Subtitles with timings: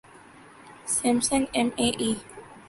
[0.93, 2.11] Samsung M A E